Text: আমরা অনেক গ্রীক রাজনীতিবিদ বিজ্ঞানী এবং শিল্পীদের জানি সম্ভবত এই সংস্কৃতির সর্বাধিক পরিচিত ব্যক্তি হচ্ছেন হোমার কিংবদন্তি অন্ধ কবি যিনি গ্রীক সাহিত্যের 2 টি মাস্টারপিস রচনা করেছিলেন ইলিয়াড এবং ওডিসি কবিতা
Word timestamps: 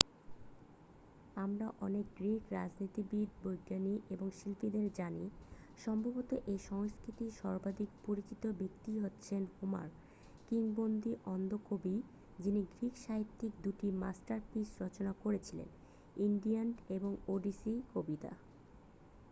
আমরা 1.35 1.67
অনেক 1.79 2.05
গ্রীক 2.17 2.43
রাজনীতিবিদ 2.51 3.29
বিজ্ঞানী 3.43 3.95
এবং 4.09 4.27
শিল্পীদের 4.31 4.87
জানি 4.93 5.25
সম্ভবত 5.77 6.29
এই 6.45 6.59
সংস্কৃতির 6.69 7.31
সর্বাধিক 7.41 7.89
পরিচিত 8.05 8.43
ব্যক্তি 8.59 8.91
হচ্ছেন 8.99 9.41
হোমার 9.55 9.87
কিংবদন্তি 10.47 11.11
অন্ধ 11.25 11.51
কবি 11.69 11.95
যিনি 12.39 12.61
গ্রীক 12.71 12.95
সাহিত্যের 12.97 13.51
2 13.63 13.71
টি 13.79 13.87
মাস্টারপিস 13.95 14.67
রচনা 14.81 15.11
করেছিলেন 15.23 15.69
ইলিয়াড 16.17 16.73
এবং 16.89 17.11
ওডিসি 17.27 17.73
কবিতা 17.93 18.31